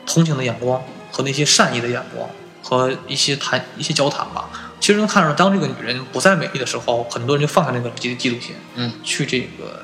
[0.05, 0.81] 同情的眼光
[1.11, 2.29] 和那些善意的眼光
[2.61, 4.49] 和一些谈一些交谈吧。
[4.79, 9.83] 其实能看出，当这个女人不再美丽的时候，很多人就放下那个嫉嫉妒心，嗯，去这个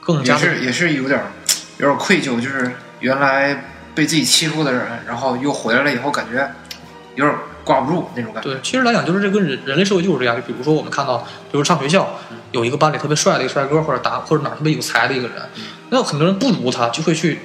[0.00, 1.26] 更加也是也是有点儿
[1.76, 6.48] 有点儿愧疚，就是原来被自己欺负的人，然后又回来了以后，感觉
[7.14, 8.50] 有点挂不住那种感觉。
[8.50, 10.36] 对，其实来讲，就是这跟人人类社会就是这样。
[10.36, 11.18] 就比如说，我们看到，
[11.50, 12.06] 比如上学校
[12.52, 15.36] 有一个班里特别帅的一个帅哥，或者打或者哪儿特别有才的一个人，
[15.88, 17.40] 那很多人不如他，就会去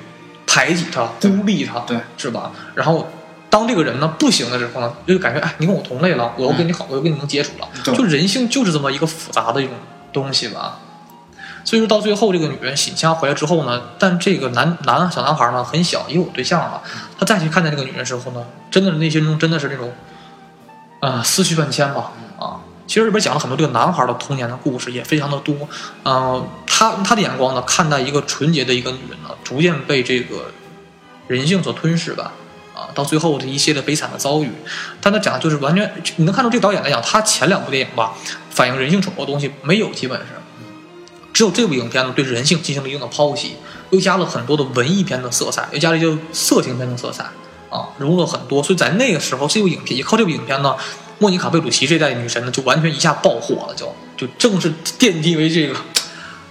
[0.45, 2.51] 排挤他、孤立他，对，是吧？
[2.75, 3.09] 然后
[3.49, 7.67] 当这个人呢不行的时候呢，就感觉哎，你跟我同类了，我又跟你好，我又跟你能接触了。
[7.95, 9.73] 就人性就是这么一个复杂的一种
[10.11, 10.79] 东西吧。
[11.63, 16.81] 所以说到最后，这个女人醒枪回来之后呢，但这个男男小男孩呢很小，也有对象了。
[17.17, 19.93] 他再去看见这个女人之后呢，真的是内心中真的是那种，
[20.99, 22.61] 啊、思绪万千吧啊。
[22.87, 25.55] 其实里边讲了很多这个男孩的童年的故事，也非常的多。
[26.03, 30.51] 嗯、他他的眼光呢，看待一个纯洁的一个女人呢，逐渐被这个
[31.27, 32.31] 人性所吞噬吧。
[32.73, 34.49] 啊，到最后的一些的悲惨的遭遇，
[35.01, 38.13] 但他讲的就是完全，你能看出这个导演来讲，他前两部电影吧，
[38.49, 40.27] 反映人性丑恶的东西没有，基本是，
[41.41, 43.55] 只有这部影片呢对人性进行了一定的剖析，
[43.89, 47.23] 又加了很多的文艺片的色彩，又加了一些色情片的色彩，
[47.71, 50.75] 啊，融入了很多，所以在那个时候，这部影片也靠这部影片呢，
[51.17, 55.75] 莫妮卡贝鲁奇这代女神呢就完全一下爆火了，就就正式奠定为这个。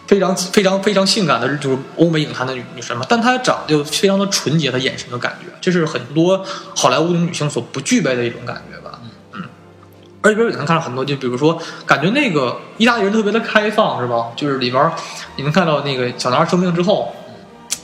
[0.09, 8.80] 非常非常非常性感的，就是欧美影坛的女女神嘛，但她长得就非常的纯洁，她眼神的感觉，这是很多好莱坞的女性所不具备的一种感觉。
[10.23, 14.27] 而且边也能看到很多，就比如说，感觉那个意大利人特别的开放，是吧？
[14.37, 14.93] 就是里边儿
[15.37, 17.15] 你能看到那个小男孩生病之后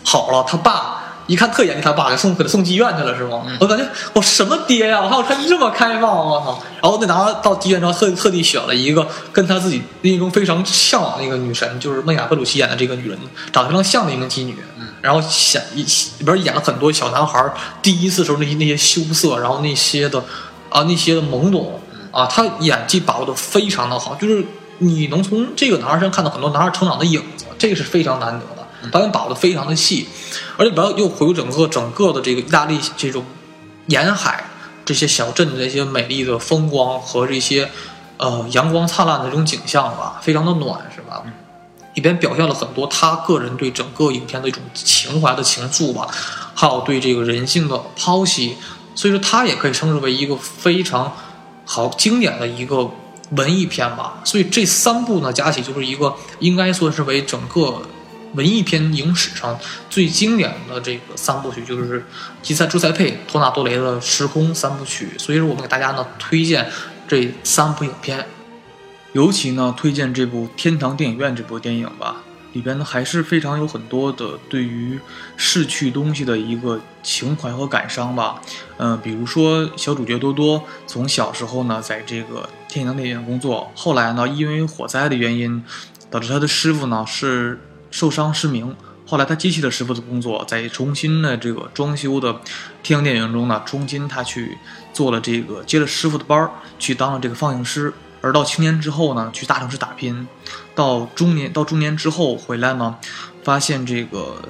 [0.05, 3.43] 好了，他爸一看特严厉，他爸给送给他送妓院去了，是吗？
[3.59, 6.63] 我感觉我什么爹呀，我还有他这么开放，我操！
[6.83, 13.19] 然后那男孩到妓院之后，特特地选了一个跟他自己心中非常向往的一个女神，就是莫妮卡贝鲁奇演的这个女人，
[13.53, 14.57] 长得非常像的一名妓女。
[15.03, 15.83] 然后显一
[16.19, 17.45] 里边演了很多小男孩
[17.81, 20.19] 第一次时候那些那些羞涩，然后那些的
[20.69, 21.81] 啊那些的懵懂
[22.17, 24.43] 啊，他演技把握的非常的好，就是
[24.79, 28.67] 你能从这个男孩身上看到很多男孩成长的影子，这个是非常难得的。
[28.91, 30.09] 导演把握的非常的细，
[30.57, 33.23] 而且不要又回顾整个整个的这个意大利这种
[33.89, 34.45] 沿海
[34.87, 37.69] 这些小镇的这些美丽的风光和这些
[38.17, 41.23] 呃阳光灿烂的这种景象吧，非常的暖，是吧？
[41.93, 46.09] 里边表现了很多他个人对整个影片的一种情怀的情愫吧，
[46.55, 48.57] 还有对这个人性的剖析，
[48.95, 51.13] 所以说他也可以称之为一个非常
[51.67, 52.91] 好经典的一个
[53.33, 54.23] 文艺片吧。
[54.25, 57.83] 所以这三部呢加起就是一个应该说是为整个
[58.33, 59.59] 文艺片影史上
[59.91, 62.07] 最经典的这个三部曲，就是
[62.43, 65.11] 吉塞朱塞佩、托纳多雷的《时空三部曲》。
[65.23, 66.71] 所以说我们给大家呢推荐
[67.07, 68.27] 这三部影片。
[69.13, 72.17] 尤其呢，推荐这部《天堂电影院》这部电影吧，
[72.57, 74.99] 里边呢还是非常有很多的对于
[75.37, 78.41] 逝去东西的一个情怀和感伤吧。
[78.79, 85.63] 嗯、比如说小主角多多从小时候呢，在这个天堂电影院工作，后来呢，因为火灾的原因，
[86.11, 88.75] 导致他的师傅呢是受伤失明。
[89.07, 92.41] 后来他接替了师傅的工作，在重新的这个装修的
[92.83, 94.57] 天堂电影院中呢，重新他去
[94.95, 97.93] 做了这个接了师傅的班儿，去当了这个放映师。
[98.27, 100.27] 而到青年之后呢，去大城市打拼，
[100.75, 102.97] 到中年到中年之后回来呢，
[103.45, 104.43] 发现这个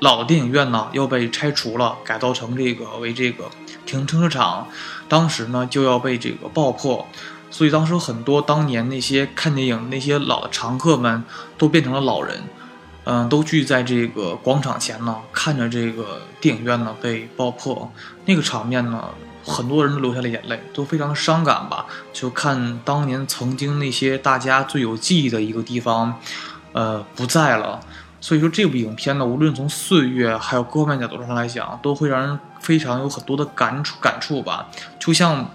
[0.00, 3.48] 老电影院呢要被拆除了，改造成这个为这个
[3.86, 4.66] 停停车场，
[5.08, 7.06] 当时呢就要被这个爆破，
[7.52, 11.22] 所以当时很多当年那些看电影那些老的常客们
[11.56, 12.42] 都变成了老人，
[13.04, 17.92] 嗯、都聚在这个广场前呢，看着这个电影院呢被爆破，
[18.24, 19.08] 那个场面呢。
[19.44, 21.86] 很多人都流下了眼泪，都非常伤感吧。
[22.12, 26.18] 就看当年曾经那些大家最有记忆的一个地方，
[26.72, 27.80] 呃，不在了。
[28.20, 34.66] 所以说这部影片呢，无论从岁月还有各方面角度上来讲，都会让人非常有很多的感触感触吧。
[34.98, 35.50] 就像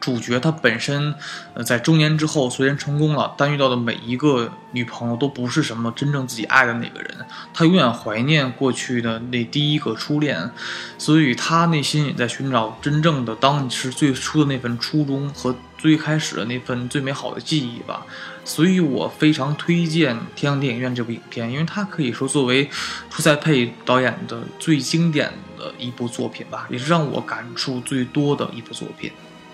[0.00, 1.14] 主角他本身，
[1.54, 10.50] 呃，在中年之后虽然成功了，但遇到的每一个女朋友都不是什么真正自己爱的那个人，他永远怀念过去的那第一个初恋，
[10.98, 18.06] 所以他内心也在寻找真正的当时最初的那份初衷和最开始的那份最美好的记忆吧。
[18.44, 22.70] 所以我非常推荐《天堂电影院》这部影片，因为它可以说作为
[23.10, 29.12] 朱塞佩导演的最经典的一部作品吧，也是让我感触最多的一部作品。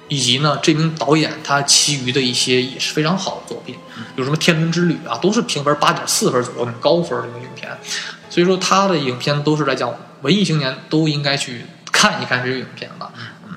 [0.09, 3.76] 以及呢，这名导演他其余的一些也是非常好的作品，
[4.16, 7.70] 有什么《天伦之旅》啊，都是评分八点四分左右，的高分的影片。
[8.28, 13.11] 所以说他的影片都是来讲文艺青年都应该去看一看这个影片的。
[13.44, 13.55] 嗯，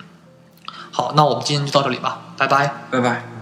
[0.91, 2.71] 好，那我们今天就到这里吧，拜拜。
[2.91, 3.36] 拜拜。